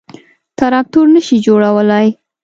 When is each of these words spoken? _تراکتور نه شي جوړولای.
_تراکتور 0.59 1.05
نه 1.15 1.21
شي 1.27 1.37
جوړولای. 1.45 2.07